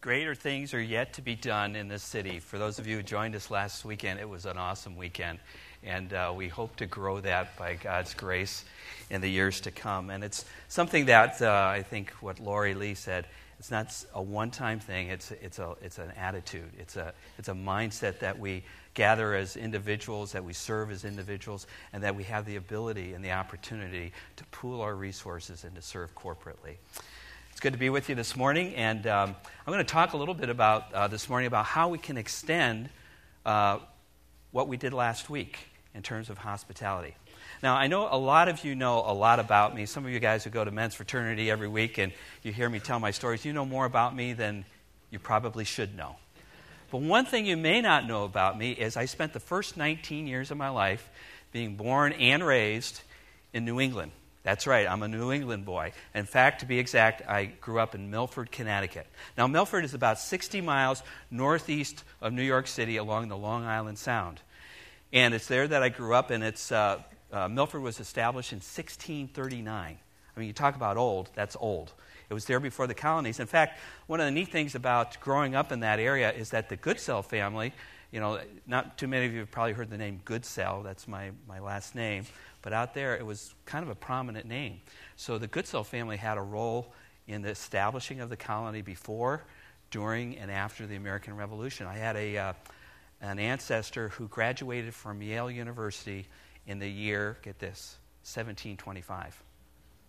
[0.00, 2.38] greater things are yet to be done in this city.
[2.38, 5.38] For those of you who joined us last weekend, it was an awesome weekend.
[5.82, 8.64] And uh, we hope to grow that by God's grace
[9.10, 10.10] in the years to come.
[10.10, 13.26] And it's something that uh, I think what Lori Lee said
[13.58, 16.70] it's not a one time thing, it's, it's, a, it's an attitude.
[16.78, 18.62] It's a, it's a mindset that we
[18.94, 23.24] gather as individuals, that we serve as individuals, and that we have the ability and
[23.24, 26.76] the opportunity to pool our resources and to serve corporately.
[27.56, 29.34] It's good to be with you this morning, and um,
[29.66, 32.18] I'm going to talk a little bit about uh, this morning about how we can
[32.18, 32.90] extend
[33.46, 33.78] uh,
[34.50, 35.58] what we did last week
[35.94, 37.14] in terms of hospitality.
[37.62, 39.86] Now, I know a lot of you know a lot about me.
[39.86, 42.78] Some of you guys who go to men's fraternity every week and you hear me
[42.78, 44.66] tell my stories, you know more about me than
[45.10, 46.16] you probably should know.
[46.90, 50.26] But one thing you may not know about me is I spent the first 19
[50.26, 51.08] years of my life
[51.52, 53.00] being born and raised
[53.54, 54.12] in New England.
[54.46, 55.90] That's right, I'm a New England boy.
[56.14, 59.08] In fact, to be exact, I grew up in Milford, Connecticut.
[59.36, 63.98] Now, Milford is about 60 miles northeast of New York City along the Long Island
[63.98, 64.40] Sound.
[65.12, 67.02] And it's there that I grew up, and it's uh,
[67.32, 69.98] uh, Milford was established in 1639.
[70.36, 71.92] I mean, you talk about old, that's old.
[72.30, 73.40] It was there before the colonies.
[73.40, 76.68] In fact, one of the neat things about growing up in that area is that
[76.68, 77.72] the Goodsell family,
[78.12, 81.32] you know, not too many of you have probably heard the name Goodsell, that's my,
[81.48, 82.26] my last name,
[82.66, 84.80] but out there it was kind of a prominent name.
[85.14, 86.92] So the Goodsell family had a role
[87.28, 89.44] in the establishing of the colony before,
[89.92, 91.86] during, and after the American Revolution.
[91.86, 92.52] I had a, uh,
[93.20, 96.26] an ancestor who graduated from Yale University
[96.66, 99.14] in the year, get this, 1725.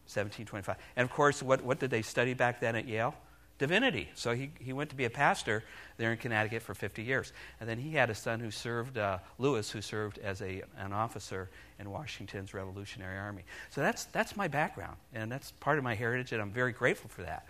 [0.08, 0.78] 1725.
[0.96, 3.14] And of course, what, what did they study back then at Yale?
[3.58, 4.10] Divinity.
[4.14, 5.64] So he, he went to be a pastor
[5.98, 7.34] there in Connecticut for 50 years.
[7.60, 10.94] And then he had a son who served, uh, Lewis, who served as a, an
[10.94, 11.50] officer
[11.80, 13.44] in Washington's Revolutionary Army.
[13.72, 17.10] So that's, that's my background, and that's part of my heritage, and I'm very grateful
[17.10, 17.48] for that.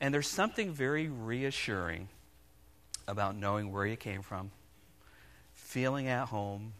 [0.00, 2.08] And there's something very reassuring
[3.08, 4.50] about knowing where you came from,
[5.52, 6.72] feeling at home,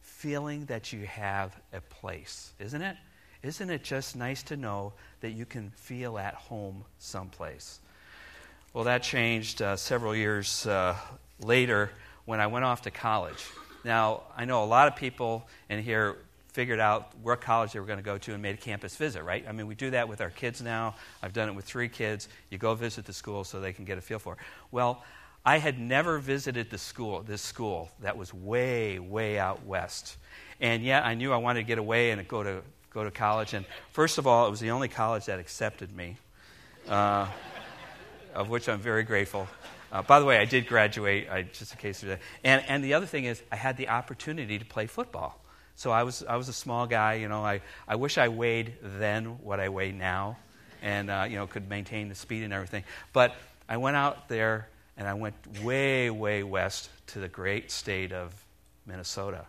[0.00, 2.96] feeling that you have a place, isn't it?
[3.42, 7.80] Isn't it just nice to know that you can feel at home someplace?
[8.74, 10.94] Well, that changed uh, several years uh,
[11.40, 11.90] later
[12.26, 13.46] when I went off to college.
[13.82, 16.16] Now, I know a lot of people in here
[16.52, 19.22] figured out where college they were going to go to and made a campus visit,
[19.22, 19.42] right?
[19.48, 20.96] I mean, we do that with our kids now.
[21.22, 22.28] I've done it with three kids.
[22.50, 24.40] You go visit the school so they can get a feel for it.
[24.70, 25.02] Well,
[25.46, 30.18] I had never visited the school, this school that was way, way out west.
[30.60, 33.54] And yet I knew I wanted to get away and go to, go to college.
[33.54, 36.18] And first of all, it was the only college that accepted me,
[36.86, 37.28] uh,
[38.34, 39.48] of which I'm very grateful.
[39.90, 42.04] Uh, by the way, I did graduate, I, just in case.
[42.44, 45.42] And, and the other thing is, I had the opportunity to play football.
[45.76, 47.44] So I was, I was a small guy, you know.
[47.44, 50.36] I, I wish I weighed then what I weigh now
[50.82, 52.84] and, uh, you know, could maintain the speed and everything.
[53.12, 53.34] But
[53.68, 58.34] I went out there and I went way, way west to the great state of
[58.86, 59.46] Minnesota.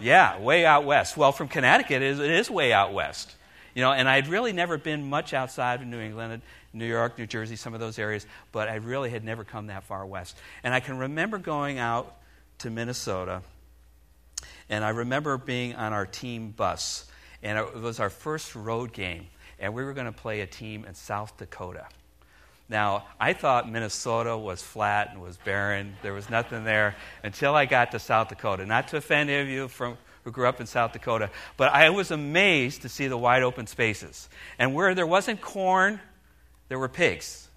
[0.00, 1.16] yeah, way out west.
[1.16, 3.34] Well, from Connecticut, it is, it is way out west.
[3.74, 7.26] You know, and I'd really never been much outside of New England, New York, New
[7.26, 10.36] Jersey, some of those areas, but I really had never come that far west.
[10.62, 12.16] And I can remember going out
[12.58, 13.42] to Minnesota,
[14.68, 17.06] and I remember being on our team bus,
[17.42, 19.26] and it was our first road game,
[19.58, 21.86] and we were going to play a team in South Dakota.
[22.68, 25.96] Now, I thought Minnesota was flat and was barren.
[26.02, 28.64] There was nothing there until I got to South Dakota.
[28.64, 31.90] Not to offend any of you from, who grew up in South Dakota, but I
[31.90, 34.28] was amazed to see the wide open spaces.
[34.58, 36.00] And where there wasn't corn,
[36.68, 37.48] there were pigs.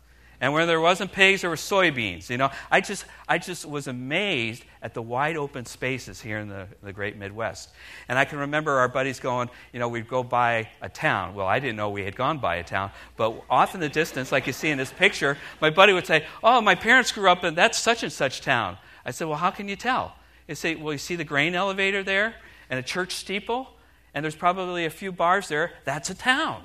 [0.42, 2.30] And where there wasn't pigs, there were soybeans.
[2.30, 6.50] You know, I just, I just was amazed at the wide open spaces here in
[6.50, 7.70] the, the great Midwest.
[8.10, 11.36] And I can remember our buddies going, you know, we'd go by a town.
[11.36, 14.32] Well, I didn't know we had gone by a town, but off in the distance,
[14.32, 17.44] like you see in this picture, my buddy would say, oh, my parents grew up
[17.46, 18.78] in that such and such town.
[19.06, 20.16] I said, well, how can you tell?
[20.48, 22.36] He'd say, well, you see the grain elevator there
[22.70, 23.70] and a church steeple,
[24.14, 25.72] and there's probably a few bars there.
[25.84, 26.64] That's a town.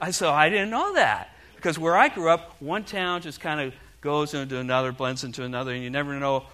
[0.00, 1.30] I said, I didn't know that.
[1.56, 5.42] Because where I grew up, one town just kind of goes into another, blends into
[5.42, 6.44] another, and you never know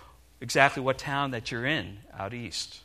[0.41, 2.81] exactly what town that you're in out east.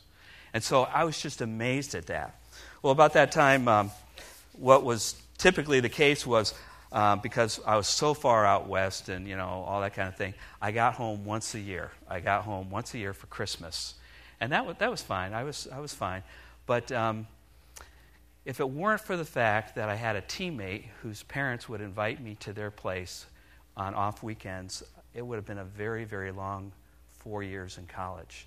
[0.52, 2.40] And so I was just amazed at that.
[2.82, 3.90] Well, about that time, um,
[4.52, 6.54] what was typically the case was
[6.92, 10.16] uh, because I was so far out west and, you know, all that kind of
[10.16, 11.90] thing, I got home once a year.
[12.08, 13.94] I got home once a year for Christmas.
[14.40, 15.34] And that was, that was fine.
[15.34, 16.22] I was, I was fine.
[16.66, 17.26] But um,
[18.44, 22.22] if it weren't for the fact that I had a teammate whose parents would invite
[22.22, 23.26] me to their place
[23.76, 24.82] on off weekends,
[25.14, 26.72] it would have been a very, very long
[27.18, 28.46] four years in college.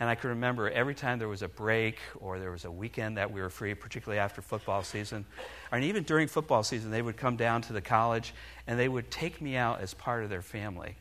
[0.00, 3.16] And I can remember every time there was a break or there was a weekend
[3.18, 5.24] that we were free, particularly after football season,
[5.70, 8.34] and even during football season, they would come down to the college
[8.66, 10.96] and they would take me out as part of their family.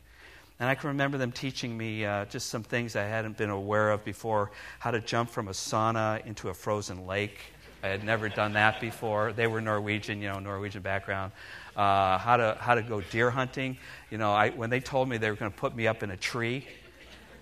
[0.61, 3.89] And I can remember them teaching me uh, just some things I hadn't been aware
[3.89, 7.39] of before how to jump from a sauna into a frozen lake.
[7.81, 9.33] I had never done that before.
[9.33, 11.31] They were Norwegian, you know, Norwegian background.
[11.75, 13.75] Uh, how, to, how to go deer hunting.
[14.11, 16.11] You know, I, when they told me they were going to put me up in
[16.11, 16.67] a tree,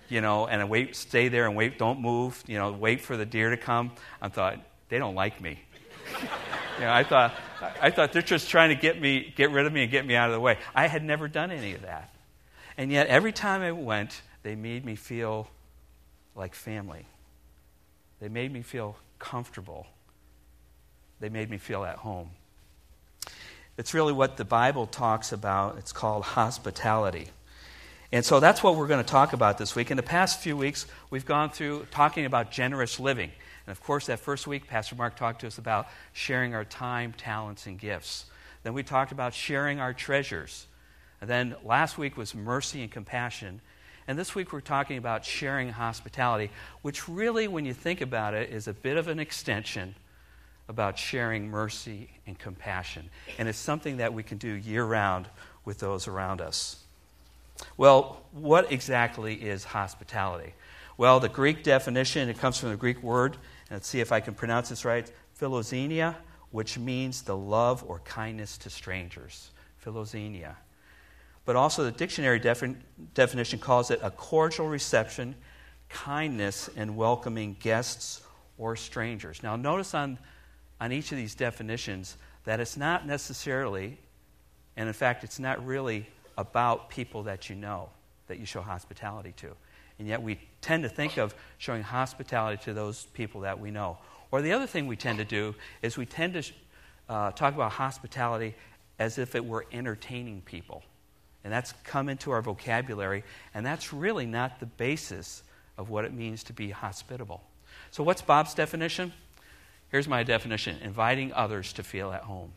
[0.08, 3.26] you know, and wait, stay there and wait, don't move, you know, wait for the
[3.26, 3.90] deer to come.
[4.22, 5.60] I thought, they don't like me.
[6.78, 7.34] you know, I thought,
[7.82, 10.14] I thought they're just trying to get me, get rid of me and get me
[10.16, 10.56] out of the way.
[10.74, 12.14] I had never done any of that.
[12.80, 15.48] And yet, every time I went, they made me feel
[16.34, 17.04] like family.
[18.20, 19.86] They made me feel comfortable.
[21.20, 22.30] They made me feel at home.
[23.76, 25.76] It's really what the Bible talks about.
[25.76, 27.26] It's called hospitality.
[28.12, 29.90] And so that's what we're going to talk about this week.
[29.90, 33.30] In the past few weeks, we've gone through talking about generous living.
[33.66, 37.12] And of course, that first week, Pastor Mark talked to us about sharing our time,
[37.12, 38.24] talents, and gifts.
[38.62, 40.66] Then we talked about sharing our treasures.
[41.20, 43.60] And then last week was mercy and compassion.
[44.08, 46.50] And this week we're talking about sharing hospitality,
[46.82, 49.94] which really, when you think about it, is a bit of an extension
[50.68, 53.10] about sharing mercy and compassion.
[53.38, 55.28] And it's something that we can do year round
[55.64, 56.76] with those around us.
[57.76, 60.54] Well, what exactly is hospitality?
[60.96, 63.34] Well, the Greek definition, it comes from the Greek word,
[63.68, 66.14] and let's see if I can pronounce this right philoxenia,
[66.50, 69.50] which means the love or kindness to strangers.
[69.84, 70.56] Philoxenia.
[71.44, 72.76] But also, the dictionary defi-
[73.14, 75.34] definition calls it a cordial reception,
[75.88, 78.22] kindness, and welcoming guests
[78.58, 79.42] or strangers.
[79.42, 80.18] Now, notice on,
[80.80, 83.98] on each of these definitions that it's not necessarily,
[84.76, 86.06] and in fact, it's not really
[86.36, 87.88] about people that you know
[88.28, 89.48] that you show hospitality to.
[89.98, 93.98] And yet we tend to think of showing hospitality to those people that we know.
[94.30, 96.52] Or the other thing we tend to do is we tend to
[97.08, 98.54] uh, talk about hospitality
[98.98, 100.82] as if it were entertaining people.
[101.42, 105.42] And that's come into our vocabulary, and that's really not the basis
[105.78, 107.42] of what it means to be hospitable.
[107.90, 109.12] So, what's Bob's definition?
[109.90, 112.52] Here's my definition inviting others to feel at home.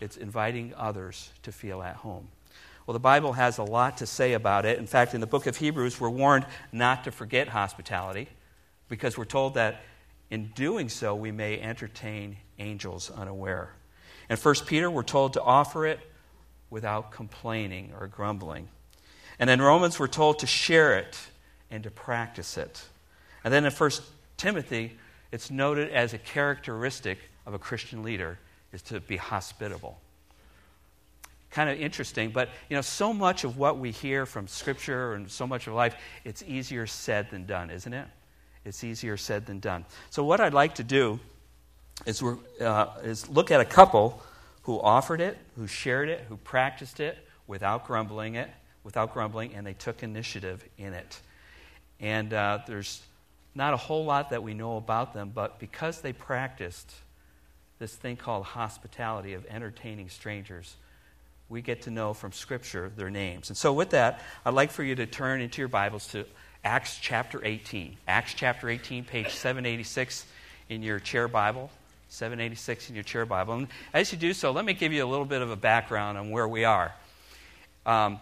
[0.00, 2.28] It's inviting others to feel at home.
[2.86, 4.78] Well, the Bible has a lot to say about it.
[4.78, 8.28] In fact, in the book of Hebrews, we're warned not to forget hospitality
[8.88, 9.82] because we're told that
[10.30, 13.74] in doing so, we may entertain angels unaware.
[14.28, 16.00] In 1 Peter, we're told to offer it
[16.72, 18.68] without complaining or grumbling.
[19.38, 21.16] And in Romans, we're told to share it
[21.70, 22.82] and to practice it.
[23.44, 23.90] And then in 1
[24.36, 24.98] Timothy,
[25.30, 28.38] it's noted as a characteristic of a Christian leader
[28.72, 29.98] is to be hospitable
[31.52, 32.30] kind of interesting.
[32.30, 35.74] But, you know, so much of what we hear from Scripture and so much of
[35.74, 38.06] life, it's easier said than done, isn't it?
[38.64, 39.84] It's easier said than done.
[40.10, 41.20] So, what I'd like to do
[42.06, 44.22] is, uh, is look at a couple
[44.62, 48.50] who offered it, who shared it, who practiced it without grumbling it,
[48.84, 51.20] without grumbling, and they took initiative in it.
[52.00, 53.02] And uh, there's
[53.54, 56.92] not a whole lot that we know about them, but because they practiced
[57.78, 60.76] this thing called hospitality of entertaining strangers,
[61.48, 63.50] we get to know from Scripture their names.
[63.50, 66.24] And so, with that, I'd like for you to turn into your Bibles to
[66.64, 67.96] Acts chapter 18.
[68.08, 70.24] Acts chapter 18, page 786
[70.68, 71.70] in your chair Bible.
[72.12, 73.54] 786 in your chair Bible.
[73.54, 76.18] And as you do so, let me give you a little bit of a background
[76.18, 76.92] on where we are.
[77.86, 78.20] Um,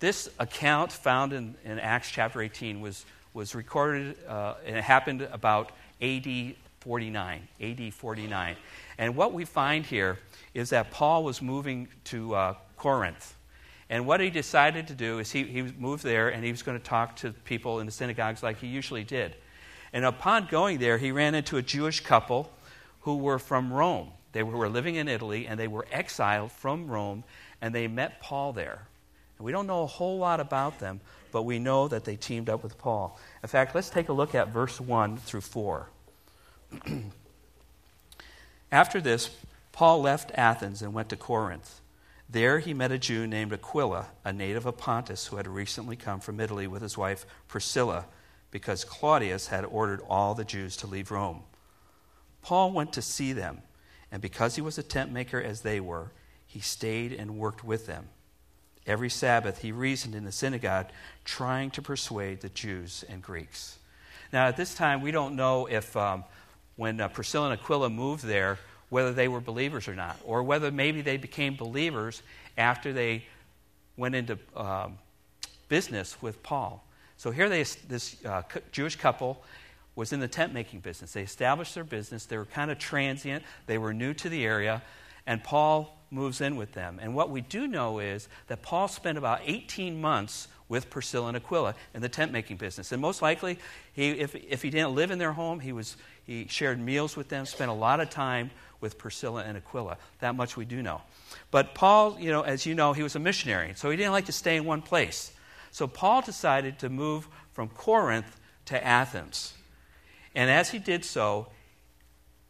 [0.00, 5.22] this account found in, in, Acts chapter 18 was, was recorded, uh, and it happened
[5.32, 7.48] about AD 49.
[7.58, 8.56] AD 49.
[8.98, 10.18] And what we find here
[10.52, 13.34] is that Paul was moving to uh, Corinth.
[13.88, 16.78] And what he decided to do is he, he moved there and he was going
[16.78, 19.34] to talk to people in the synagogues like he usually did.
[19.94, 22.50] And upon going there, he ran into a Jewish couple
[23.06, 24.10] who were from Rome.
[24.32, 27.22] They were living in Italy and they were exiled from Rome
[27.62, 28.88] and they met Paul there.
[29.38, 32.50] And we don't know a whole lot about them, but we know that they teamed
[32.50, 33.16] up with Paul.
[33.44, 35.88] In fact, let's take a look at verse 1 through 4.
[38.72, 39.30] After this,
[39.70, 41.80] Paul left Athens and went to Corinth.
[42.28, 46.18] There he met a Jew named Aquila, a native of Pontus, who had recently come
[46.18, 48.06] from Italy with his wife Priscilla,
[48.50, 51.44] because Claudius had ordered all the Jews to leave Rome.
[52.46, 53.60] Paul went to see them,
[54.12, 56.12] and because he was a tent maker as they were,
[56.46, 58.06] he stayed and worked with them.
[58.86, 60.86] Every Sabbath he reasoned in the synagogue,
[61.24, 63.80] trying to persuade the Jews and Greeks.
[64.32, 66.22] Now, at this time, we don't know if um,
[66.76, 68.60] when uh, Priscilla and Aquila moved there,
[68.90, 72.22] whether they were believers or not, or whether maybe they became believers
[72.56, 73.24] after they
[73.96, 74.98] went into um,
[75.68, 76.86] business with Paul.
[77.16, 79.42] So here they, this uh, Jewish couple
[79.96, 81.12] was in the tent making business.
[81.12, 82.26] They established their business.
[82.26, 83.42] They were kind of transient.
[83.66, 84.82] They were new to the area.
[85.26, 87.00] And Paul moves in with them.
[87.02, 91.36] And what we do know is that Paul spent about 18 months with Priscilla and
[91.36, 92.92] Aquila in the tent making business.
[92.92, 93.58] And most likely,
[93.92, 97.28] he, if, if he didn't live in their home, he, was, he shared meals with
[97.28, 98.50] them, spent a lot of time
[98.80, 99.96] with Priscilla and Aquila.
[100.20, 101.02] That much we do know.
[101.50, 104.26] But Paul, you know, as you know, he was a missionary, so he didn't like
[104.26, 105.32] to stay in one place.
[105.70, 109.54] So Paul decided to move from Corinth to Athens.
[110.36, 111.48] And as he did so,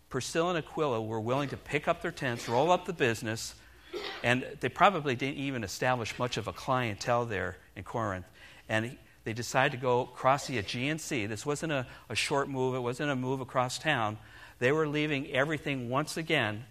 [0.09, 3.55] Priscilla and Aquila were willing to pick up their tents, roll up the business,
[4.25, 8.26] and they probably didn't even establish much of a clientele there in Corinth.
[8.69, 11.26] And they decided to go across the Aegean Sea.
[11.26, 14.19] This wasn't a, a short move, it wasn't a move across town.
[14.59, 16.64] They were leaving everything once again,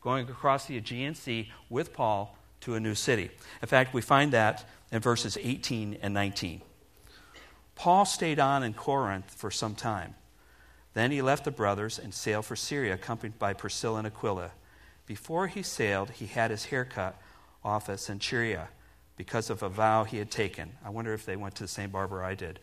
[0.00, 3.30] going across the Aegean Sea with Paul to a new city.
[3.62, 6.62] In fact, we find that in verses 18 and 19.
[7.76, 10.16] Paul stayed on in Corinth for some time.
[10.94, 14.52] Then he left the brothers and sailed for Syria, accompanied by Priscilla and Aquila.
[15.06, 17.20] Before he sailed, he had his hair cut
[17.64, 18.66] off at Cenchreae
[19.16, 20.72] because of a vow he had taken.
[20.84, 22.58] I wonder if they went to the same barber I did.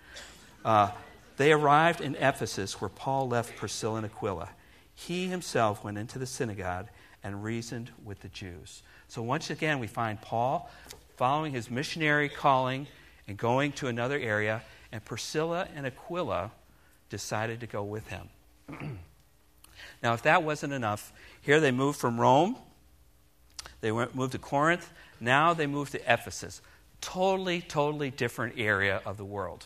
[0.64, 0.92] Uh,
[1.38, 4.50] they arrived in Ephesus, where Paul left Priscilla and Aquila.
[4.94, 6.88] He himself went into the synagogue
[7.24, 8.84] and reasoned with the Jews.
[9.08, 10.70] So once again, we find Paul
[11.18, 12.88] following his missionary calling
[13.28, 16.52] and going to another area, and Priscilla and Aquila
[17.10, 18.30] decided to go with him.
[20.04, 22.58] now, if that wasn't enough, here they moved from Rome,
[23.82, 26.62] they went, moved to Corinth, now they moved to Ephesus.
[27.02, 29.66] Totally, totally different area of the world.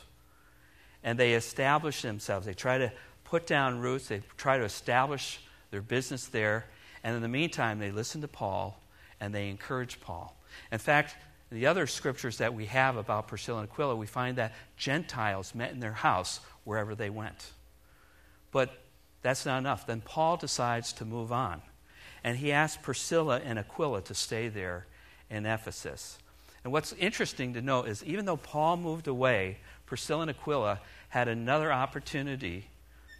[1.03, 2.45] And they established themselves.
[2.45, 2.91] They try to
[3.23, 5.39] put down roots, they try to establish
[5.71, 6.65] their business there.
[7.03, 8.81] And in the meantime, they listen to Paul
[9.19, 10.35] and they encourage Paul.
[10.71, 11.15] In fact,
[11.51, 15.71] the other scriptures that we have about Priscilla and Aquila, we find that Gentiles met
[15.71, 17.51] in their house wherever they went.
[18.51, 18.69] But
[19.23, 19.87] that's not enough.
[19.87, 21.63] Then Paul decides to move on.
[22.23, 24.85] And he asks Priscilla and Aquila to stay there
[25.31, 26.19] in Ephesus.
[26.63, 29.57] And what's interesting to note is even though Paul moved away,
[29.87, 32.67] Priscilla and Aquila had another opportunity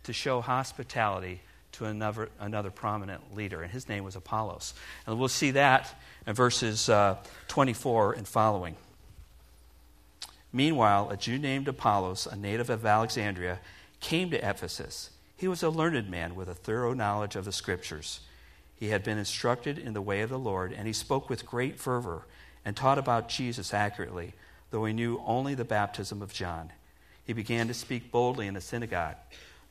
[0.03, 1.41] to show hospitality
[1.72, 4.75] to another, another prominent leader, and his name was Apollos.
[5.08, 8.75] And we'll see that in verses uh, 24 and following.
[10.51, 13.60] Meanwhile, a Jew named Apollos, a native of Alexandria,
[14.00, 15.12] came to Ephesus.
[15.38, 18.22] He was a learned man with a thorough knowledge of the Scriptures.
[18.75, 21.79] He had been instructed in the way of the Lord, and he spoke with great
[21.79, 22.25] fervor
[22.65, 24.34] and taught about Jesus accurately,
[24.72, 26.72] though he knew only the baptism of John.
[27.25, 29.15] He began to speak boldly in the synagogue.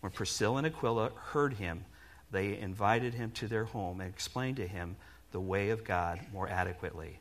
[0.01, 1.85] When Priscilla and Aquila heard him,
[2.31, 4.97] they invited him to their home and explained to him
[5.33, 7.19] the way of God more adequately.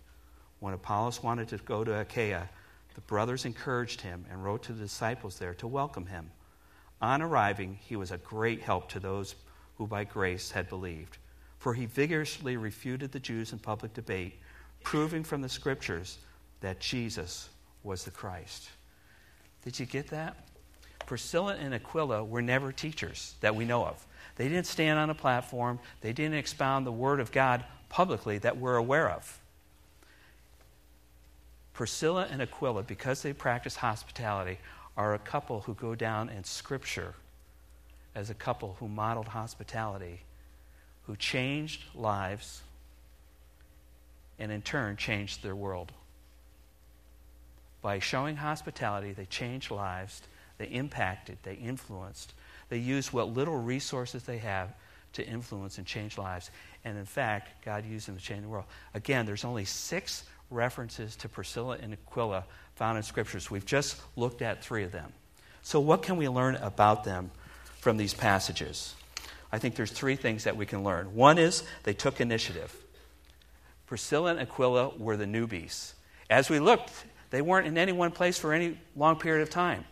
[0.60, 2.50] When Apollos wanted to go to Achaia,
[2.98, 6.32] the brothers encouraged him and wrote to the disciples there to welcome him.
[7.00, 9.36] On arriving, he was a great help to those
[9.76, 11.20] who by grace had believed,
[11.60, 14.40] for he vigorously refuted the Jews in public debate,
[14.82, 16.18] proving from the scriptures
[16.62, 17.50] that Jesus
[17.84, 18.72] was the Christ.
[19.64, 20.48] Did you get that?
[21.06, 24.04] Priscilla and Aquila were never teachers that we know of.
[24.38, 28.58] They didn't stand on a platform, they didn't expound the Word of God publicly that
[28.58, 29.40] we're aware of.
[31.78, 34.58] Priscilla and Aquila, because they practice hospitality,
[34.98, 37.14] are a couple who go down in Scripture
[38.16, 40.22] as a couple who modeled hospitality,
[41.04, 42.64] who changed lives,
[44.40, 45.92] and in turn changed their world.
[47.84, 50.24] By showing hospitality, they changed lives,
[50.58, 52.34] they impacted, they influenced,
[52.70, 54.74] they used what little resources they have
[55.14, 56.50] to influence and change lives.
[56.84, 58.66] And in fact, God used them to change the world.
[58.96, 63.52] Again, there's only six references to Priscilla and Aquila found in scriptures.
[63.52, 65.12] We've just looked at three of them.
[65.62, 67.32] So, what can we learn about them
[67.80, 68.96] from these passages?
[69.52, 71.16] I think there's three things that we can learn.
[71.16, 72.76] One is they took initiative.
[73.86, 75.94] Priscilla and Aquila were the newbies.
[76.30, 76.92] As we looked,
[77.30, 79.86] they weren't in any one place for any long period of time.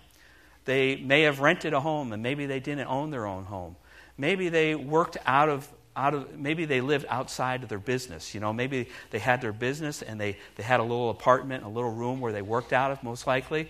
[0.65, 3.75] They may have rented a home and maybe they didn't own their own home.
[4.17, 8.39] Maybe they worked out of out of maybe they lived outside of their business you
[8.39, 11.91] know maybe they had their business and they, they had a little apartment a little
[11.91, 13.69] room where they worked out of most likely.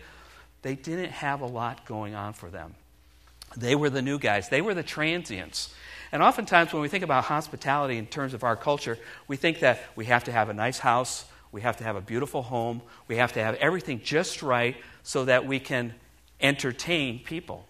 [0.62, 2.75] They didn't have a lot going on for them.
[3.55, 4.50] They were the new guys.
[4.50, 5.74] They were the transients.
[6.12, 9.82] And oftentimes when we think about hospitality in terms of our culture we think that
[9.96, 13.17] we have to have a nice house we have to have a beautiful home we
[13.17, 15.94] have to have everything just right so that we can
[16.39, 17.67] entertain people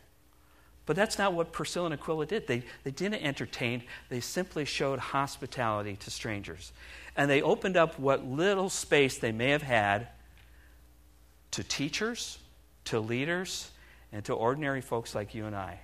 [0.85, 2.47] but that's not what Priscilla and Aquila did.
[2.47, 6.71] They, they didn't entertain, they simply showed hospitality to strangers.
[7.15, 10.09] And they opened up what little space they may have had
[11.51, 12.37] to teachers,
[12.85, 13.71] to leaders
[14.11, 15.79] and to ordinary folks like you and I.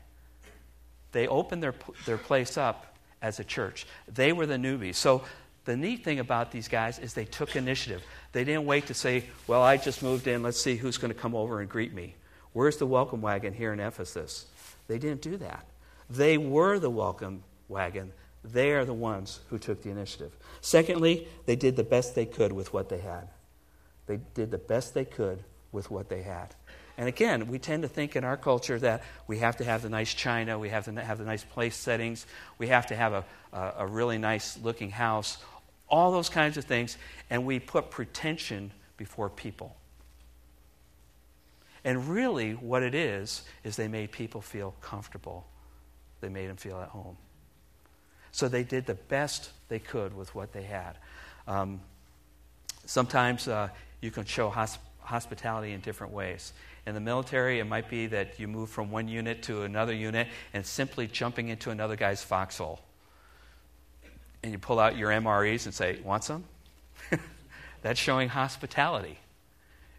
[1.12, 1.74] They opened their,
[2.05, 3.86] their place up as a church.
[4.08, 4.96] They were the newbies.
[4.96, 5.24] So
[5.65, 8.01] the neat thing about these guys is they took initiative.
[8.31, 10.41] They didn't wait to say, Well, I just moved in.
[10.41, 12.15] Let's see who's going to come over and greet me.
[12.53, 14.46] Where's the welcome wagon here in Ephesus?
[14.88, 15.65] They didn't do that.
[16.09, 18.11] They were the welcome wagon.
[18.43, 20.35] They are the ones who took the initiative.
[20.61, 23.29] Secondly, they did the best they could with what they had.
[24.07, 26.55] They did the best they could with what they had.
[26.97, 29.89] And again, we tend to think in our culture that we have to have the
[29.89, 32.25] nice china, we have to have the nice place settings,
[32.57, 35.38] we have to have a, a, a really nice looking house,
[35.88, 36.97] all those kinds of things,
[37.29, 39.75] and we put pretension before people.
[41.83, 45.47] And really, what it is, is they made people feel comfortable.
[46.21, 47.17] They made them feel at home.
[48.31, 50.97] So they did the best they could with what they had.
[51.47, 51.81] Um,
[52.85, 53.69] sometimes uh,
[54.00, 56.53] you can show hosp- hospitality in different ways.
[56.85, 60.27] In the military, it might be that you move from one unit to another unit
[60.53, 62.79] and simply jumping into another guy's foxhole.
[64.43, 66.43] And you pull out your MREs and say, Want some?
[67.81, 69.19] That's showing hospitality.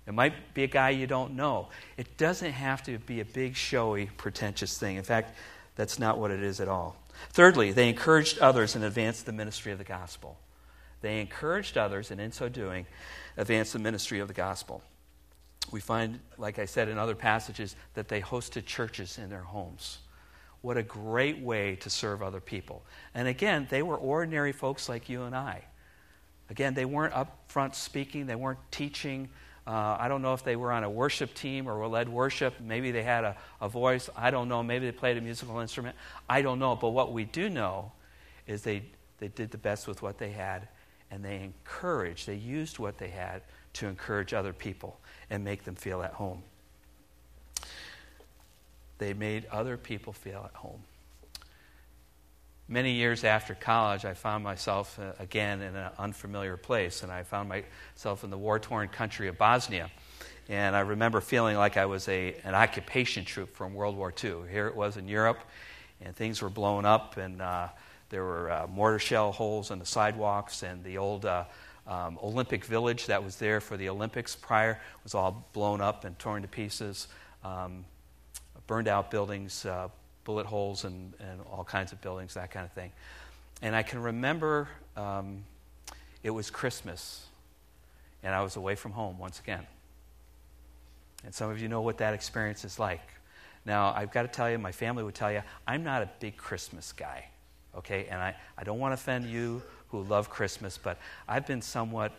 [0.07, 1.69] It might be a guy you don't know.
[1.97, 4.97] It doesn't have to be a big, showy, pretentious thing.
[4.97, 5.37] In fact,
[5.77, 6.97] that's not what it is at all.
[7.31, 10.39] Thirdly, they encouraged others and advanced the ministry of the gospel.
[11.03, 12.87] They encouraged others, and in so doing,
[13.37, 14.83] advanced the ministry of the gospel.
[15.71, 19.99] We find, like I said in other passages, that they hosted churches in their homes.
[20.63, 22.85] What a great way to serve other people.
[23.15, 25.63] And again, they were ordinary folks like you and I.
[26.51, 29.29] Again, they weren't up front speaking, they weren't teaching,
[29.67, 32.55] uh, I don't know if they were on a worship team or led worship.
[32.61, 34.11] Maybe they had a, a voice.
[34.17, 34.63] I don't know.
[34.63, 35.95] Maybe they played a musical instrument.
[36.29, 36.75] I don't know.
[36.75, 37.93] But what we do know
[38.47, 38.83] is they,
[39.19, 40.67] they did the best with what they had,
[41.11, 43.43] and they encouraged, they used what they had
[43.75, 44.99] to encourage other people
[45.31, 46.43] and make them feel at home.
[48.99, 50.83] They made other people feel at home
[52.73, 57.23] many years after college, I found myself uh, again in an unfamiliar place, and I
[57.23, 59.91] found myself in the war torn country of Bosnia.
[60.49, 64.37] And I remember feeling like I was a, an occupation troop from World War II.
[64.51, 65.39] Here it was in Europe,
[66.01, 67.69] and things were blown up, and uh,
[68.09, 71.45] there were uh, mortar shell holes in the sidewalks, and the old uh,
[71.87, 76.19] um, Olympic village that was there for the Olympics prior was all blown up and
[76.19, 77.09] torn to pieces.
[77.45, 77.85] Um,
[78.67, 79.89] burned out buildings, uh,
[80.25, 82.93] bullet holes and, and all kinds of buildings, that kind of thing.
[83.61, 85.45] And I can remember um,
[86.23, 87.27] it was Christmas,
[88.23, 89.67] and I was away from home once again.
[91.25, 93.01] And some of you know what that experience is like.
[93.65, 96.37] Now, I've got to tell you, my family would tell you, I'm not a big
[96.37, 97.27] Christmas guy,
[97.77, 98.07] okay?
[98.11, 102.13] And I, I don't want to offend you who love Christmas, but I've been somewhat,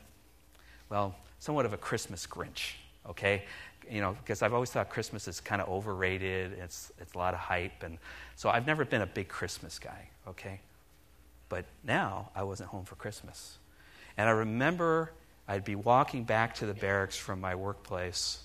[0.90, 2.76] well, somewhat of a Christmas Grinch,
[3.10, 3.44] okay?
[3.90, 6.54] you know, because I've always thought Christmas is kind of overrated.
[6.60, 7.84] It's, it's a lot of hype.
[7.84, 7.98] And
[8.36, 10.60] so I've never been a big Christmas guy, okay?
[11.50, 13.58] But now I wasn't home for Christmas.
[14.18, 15.12] And I remember
[15.48, 18.40] I'd be walking back to the barracks from my workplace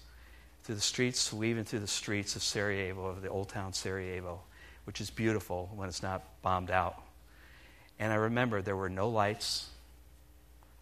[0.64, 4.40] through the streets, weaving through the streets of Sarajevo, of the old town Sarajevo,
[4.85, 7.01] which is beautiful when it's not bombed out.
[7.99, 9.68] And I remember there were no lights,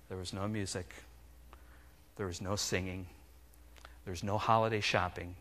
[0.09, 0.93] there was no music,
[2.17, 3.07] there was no singing
[4.07, 5.35] there's no holiday shopping.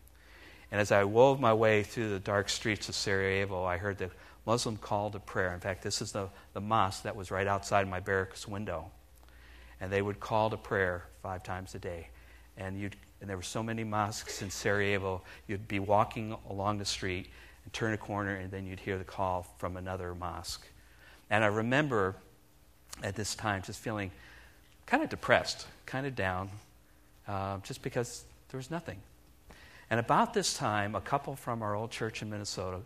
[0.70, 4.10] And as I wove my way through the dark streets of Sarajevo, I heard the
[4.44, 5.54] Muslim call to prayer.
[5.54, 8.90] In fact, this is the, the mosque that was right outside my barracks window.
[9.80, 12.08] And they would call to prayer five times a day.
[12.56, 16.84] And, you'd, and there were so many mosques in Sarajevo, you'd be walking along the
[16.84, 17.28] street
[17.64, 20.66] and turn a corner, and then you'd hear the call from another mosque.
[21.30, 22.16] And I remember
[23.02, 24.10] at this time just feeling
[24.86, 26.50] kind of depressed, kind of down,
[27.28, 28.98] uh, just because there was nothing.
[29.90, 32.80] And about this time, a couple from our old church in Minnesota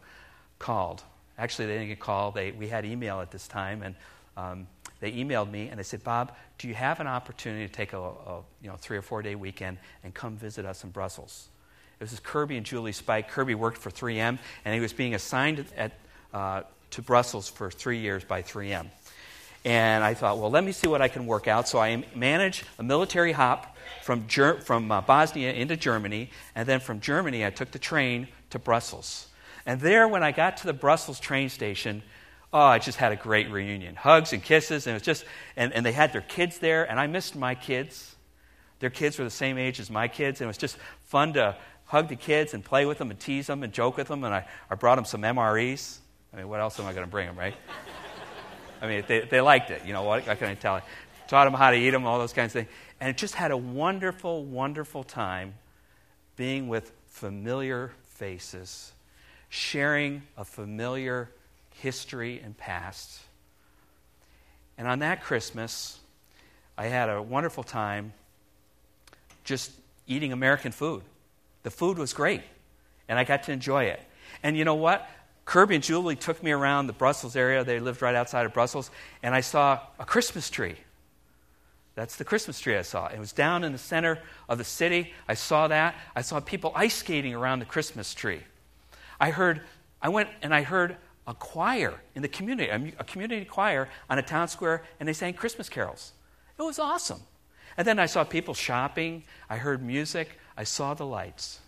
[0.59, 1.03] called.
[1.39, 2.39] Actually, they didn't get called.
[2.59, 3.95] We had email at this time, and
[4.37, 4.67] um,
[5.01, 7.99] they emailed me and they said, "Bob, do you have an opportunity to take a,
[7.99, 11.49] a you know three or four day weekend and come visit us in Brussels?"
[12.01, 13.29] It was Kirby and Julie Spike.
[13.29, 15.93] Kirby worked for 3M, and he was being assigned at,
[16.33, 18.87] uh, to Brussels for three years by 3M.
[19.65, 21.69] And I thought, well, let me see what I can work out.
[21.69, 26.81] So I managed a military hop from, Ger- from uh, Bosnia into Germany, and then
[26.81, 29.29] from Germany, I took the train to Brussels.
[29.67, 32.03] And there, when I got to the Brussels train station,
[32.53, 33.95] oh, I just had a great reunion.
[33.95, 35.25] Hugs and kisses, and it was just,
[35.57, 38.17] and, and they had their kids there, and I missed my kids.
[38.79, 41.57] Their kids were the same age as my kids, and it was just fun to
[41.85, 44.25] hug the kids and play with them and tease them and joke with them.
[44.25, 45.99] And I, I brought them some MREs.
[46.33, 47.55] I mean, what else am I going to bring them, right?
[48.81, 49.83] I mean, they, they liked it.
[49.85, 50.83] You know, what, what can I tell you?
[51.29, 52.75] Taught them how to eat them, all those kinds of things.
[53.01, 55.55] And it just had a wonderful, wonderful time
[56.37, 58.93] being with familiar faces,
[59.49, 61.31] sharing a familiar
[61.77, 63.21] history and past.
[64.77, 65.99] And on that Christmas,
[66.77, 68.13] I had a wonderful time
[69.45, 69.71] just
[70.07, 71.03] eating American food.
[71.63, 72.43] The food was great,
[73.09, 74.01] and I got to enjoy it.
[74.43, 75.09] And you know what?
[75.51, 77.65] Kirby and Julie took me around the Brussels area.
[77.65, 78.89] They lived right outside of Brussels,
[79.21, 80.77] and I saw a Christmas tree.
[81.97, 83.09] That's the Christmas tree I saw.
[83.09, 85.13] It was down in the center of the city.
[85.27, 85.97] I saw that.
[86.15, 88.43] I saw people ice skating around the Christmas tree.
[89.19, 89.63] I heard,
[90.01, 94.23] I went and I heard a choir in the community, a community choir on a
[94.23, 96.13] town square, and they sang Christmas carols.
[96.61, 97.23] It was awesome.
[97.77, 99.25] And then I saw people shopping.
[99.49, 100.39] I heard music.
[100.57, 101.59] I saw the lights.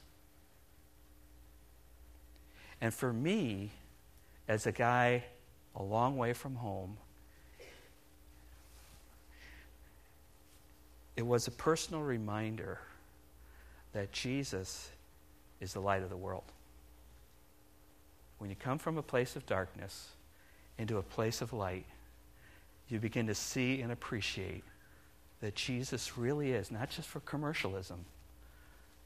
[2.82, 3.70] And for me,
[4.48, 5.22] as a guy
[5.76, 6.96] a long way from home,
[11.16, 12.80] it was a personal reminder
[13.92, 14.90] that Jesus
[15.60, 16.42] is the light of the world.
[18.38, 20.08] When you come from a place of darkness
[20.76, 21.86] into a place of light,
[22.88, 24.64] you begin to see and appreciate
[25.40, 28.04] that Jesus really is, not just for commercialism,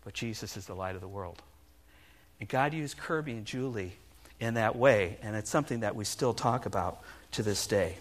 [0.02, 1.42] but Jesus is the light of the world.
[2.40, 3.92] And God used Kirby and Julie
[4.40, 7.00] in that way, and it's something that we still talk about
[7.32, 7.96] to this day.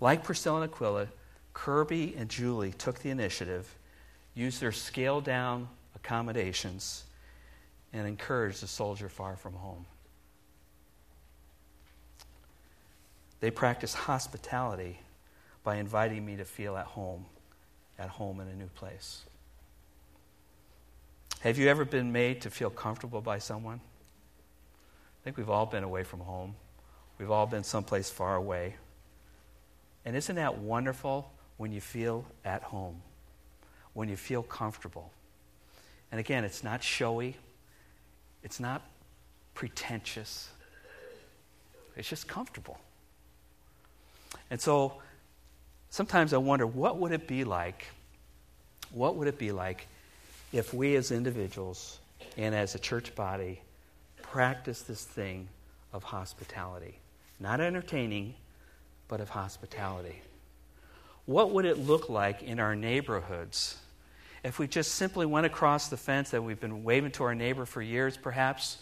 [0.00, 1.08] Like Priscilla and Aquila,
[1.54, 3.72] Kirby and Julie took the initiative,
[4.34, 7.04] used their scaled down accommodations,
[7.92, 9.84] and encouraged the soldier far from home.
[13.40, 15.00] They practiced hospitality
[15.64, 17.26] by inviting me to feel at home,
[17.98, 19.22] at home in a new place.
[21.42, 23.80] Have you ever been made to feel comfortable by someone?
[23.80, 26.54] I think we've all been away from home.
[27.18, 28.76] We've all been someplace far away.
[30.04, 33.02] And isn't that wonderful when you feel at home?
[33.92, 35.10] When you feel comfortable?
[36.12, 37.36] And again, it's not showy,
[38.44, 38.82] it's not
[39.54, 40.48] pretentious,
[41.96, 42.78] it's just comfortable.
[44.48, 45.02] And so
[45.90, 47.88] sometimes I wonder what would it be like?
[48.92, 49.88] What would it be like
[50.52, 51.98] if we as individuals
[52.36, 53.60] and as a church body
[54.20, 55.48] practice this thing
[55.92, 56.98] of hospitality.
[57.40, 58.34] Not entertaining,
[59.08, 60.22] but of hospitality.
[61.26, 63.76] What would it look like in our neighborhoods
[64.44, 67.64] if we just simply went across the fence that we've been waving to our neighbor
[67.64, 68.78] for years, perhaps,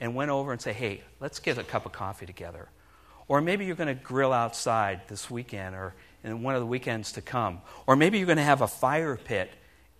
[0.00, 2.68] and went over and say, hey, let's get a cup of coffee together?
[3.28, 7.12] Or maybe you're going to grill outside this weekend or in one of the weekends
[7.12, 7.60] to come.
[7.86, 9.50] Or maybe you're going to have a fire pit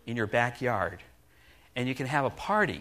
[0.06, 1.00] in your backyard
[1.76, 2.80] and you can have a party.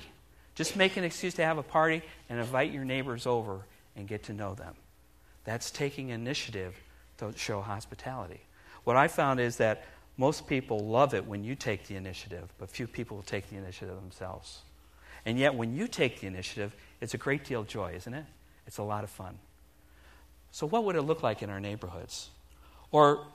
[0.55, 3.61] Just make an excuse to have a party and invite your neighbors over
[3.95, 4.75] and get to know them.
[5.45, 6.75] That's taking initiative
[7.17, 8.41] to show hospitality.
[8.83, 9.85] What I found is that
[10.17, 13.57] most people love it when you take the initiative, but few people will take the
[13.57, 14.61] initiative themselves.
[15.25, 18.25] And yet, when you take the initiative, it's a great deal of joy, isn't it?
[18.67, 19.37] It's a lot of fun.
[20.51, 22.29] So, what would it look like in our neighborhoods?
[22.91, 23.25] Or,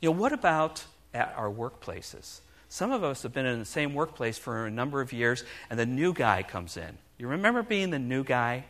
[0.00, 2.40] you know, what about at our workplaces?
[2.76, 5.78] Some of us have been in the same workplace for a number of years, and
[5.78, 6.98] the new guy comes in.
[7.16, 8.66] You remember being the new guy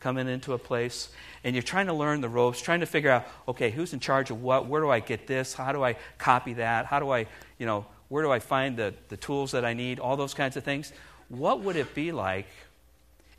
[0.00, 1.10] coming into a place,
[1.44, 4.30] and you're trying to learn the ropes, trying to figure out, okay, who's in charge
[4.30, 4.64] of what?
[4.64, 5.52] Where do I get this?
[5.52, 6.86] How do I copy that?
[6.86, 7.26] How do I,
[7.58, 9.98] you know, where do I find the, the tools that I need?
[10.00, 10.90] All those kinds of things.
[11.28, 12.46] What would it be like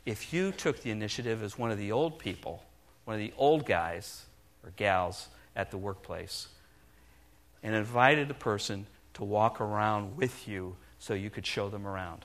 [0.06, 2.62] if you took the initiative as one of the old people,
[3.06, 4.24] one of the old guys
[4.62, 6.46] or gals at the workplace,
[7.64, 12.24] and invited a person to walk around with you so you could show them around?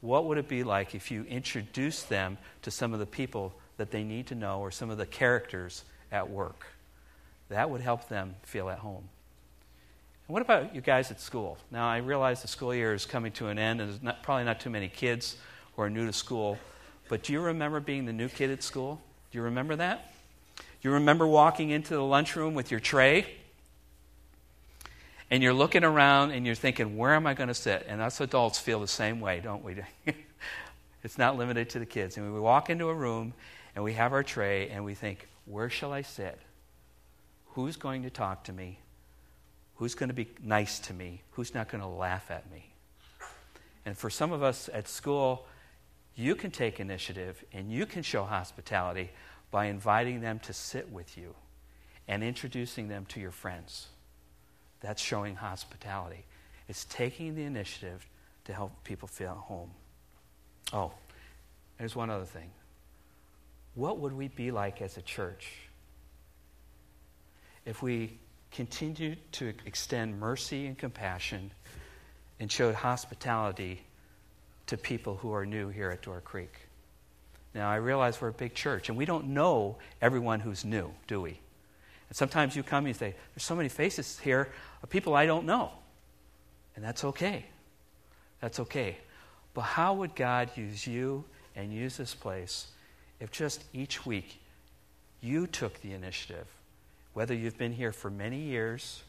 [0.00, 3.90] What would it be like if you introduced them to some of the people that
[3.90, 6.66] they need to know or some of the characters at work?
[7.50, 9.08] That would help them feel at home.
[10.26, 11.58] And what about you guys at school?
[11.70, 14.44] Now, I realize the school year is coming to an end, and there's not, probably
[14.44, 15.36] not too many kids
[15.74, 16.56] who are new to school.
[17.08, 19.00] But do you remember being the new kid at school?
[19.32, 20.12] Do you remember that?
[20.56, 23.26] Do you remember walking into the lunchroom with your tray
[25.30, 27.86] and you're looking around and you're thinking, where am I going to sit?
[27.88, 29.76] And us adults feel the same way, don't we?
[31.04, 32.16] it's not limited to the kids.
[32.16, 33.32] And we walk into a room
[33.74, 36.38] and we have our tray and we think, where shall I sit?
[37.54, 38.78] Who's going to talk to me?
[39.76, 41.22] Who's going to be nice to me?
[41.32, 42.66] Who's not going to laugh at me?
[43.86, 45.46] And for some of us at school,
[46.16, 49.10] you can take initiative and you can show hospitality
[49.50, 51.34] by inviting them to sit with you
[52.06, 53.88] and introducing them to your friends.
[54.80, 56.24] That's showing hospitality.
[56.68, 58.06] It's taking the initiative
[58.44, 59.70] to help people feel at home.
[60.72, 60.92] Oh,
[61.78, 62.50] there's one other thing.
[63.74, 65.48] What would we be like as a church
[67.64, 68.18] if we
[68.50, 71.50] continued to extend mercy and compassion
[72.40, 73.82] and showed hospitality
[74.66, 76.52] to people who are new here at Door Creek.
[77.54, 81.20] Now, I realize we're a big church, and we don't know everyone who's new, do
[81.20, 81.40] we?
[82.10, 84.48] And sometimes you come and you say, There's so many faces here
[84.82, 85.70] of people I don't know.
[86.76, 87.46] And that's okay.
[88.40, 88.98] That's okay.
[89.54, 91.24] But how would God use you
[91.56, 92.68] and use this place
[93.20, 94.40] if just each week
[95.20, 96.46] you took the initiative,
[97.12, 99.02] whether you've been here for many years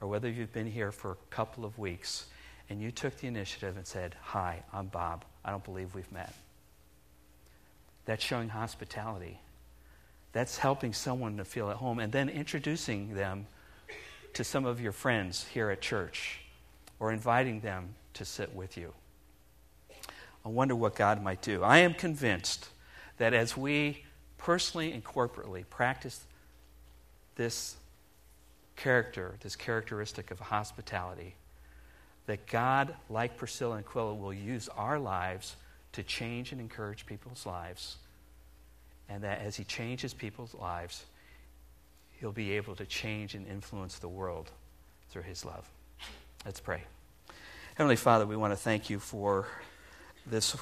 [0.00, 2.26] or whether you've been here for a couple of weeks,
[2.68, 5.24] and you took the initiative and said, Hi, I'm Bob.
[5.44, 6.34] I don't believe we've met.
[8.04, 9.38] That's showing hospitality.
[10.32, 13.46] That's helping someone to feel at home and then introducing them
[14.34, 16.40] to some of your friends here at church
[16.98, 18.94] or inviting them to sit with you.
[20.44, 21.62] I wonder what God might do.
[21.62, 22.68] I am convinced
[23.18, 24.04] that as we
[24.38, 26.24] personally and corporately practice
[27.36, 27.76] this
[28.76, 31.34] character, this characteristic of hospitality,
[32.26, 35.56] that God, like Priscilla and Aquila, will use our lives
[35.92, 37.96] to change and encourage people's lives.
[39.12, 41.04] And that as He changes people's lives,
[42.18, 44.50] He'll be able to change and influence the world
[45.10, 45.68] through His love.
[46.46, 46.82] Let's pray.
[47.74, 49.46] Heavenly Father, we want to thank you for
[50.26, 50.56] this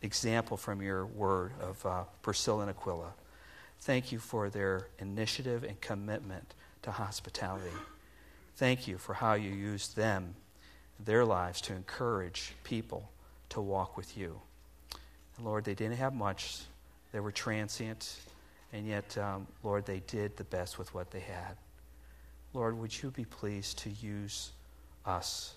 [0.00, 3.12] example from your word of uh, Priscilla and Aquila.
[3.80, 7.76] Thank you for their initiative and commitment to hospitality.
[8.56, 10.36] Thank you for how you used them,
[10.98, 13.10] their lives, to encourage people
[13.50, 14.40] to walk with you.
[15.36, 16.60] And Lord, they didn't have much,
[17.14, 18.16] they were transient,
[18.72, 21.56] and yet, um, Lord, they did the best with what they had.
[22.52, 24.50] Lord, would you be pleased to use
[25.06, 25.54] us,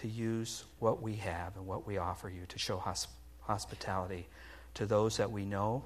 [0.00, 3.06] to use what we have and what we offer you to show hosp-
[3.42, 4.26] hospitality
[4.74, 5.84] to those that we know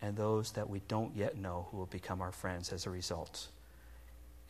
[0.00, 3.48] and those that we don't yet know who will become our friends as a result.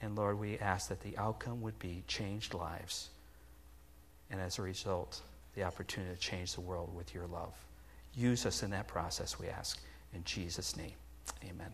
[0.02, 3.08] And Lord, we ask that the outcome would be changed lives,
[4.30, 5.22] and as a result,
[5.54, 7.54] the opportunity to change the world with your love.
[8.14, 9.80] Use us in that process, we ask.
[10.14, 10.92] In Jesus' name,
[11.44, 11.72] amen.